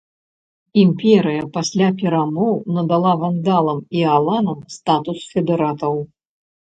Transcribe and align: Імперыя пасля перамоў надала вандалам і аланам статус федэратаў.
Імперыя 0.83 1.41
пасля 1.57 1.89
перамоў 1.99 2.55
надала 2.77 3.11
вандалам 3.23 3.79
і 3.99 4.01
аланам 4.15 4.59
статус 4.77 5.19
федэратаў. 5.35 5.95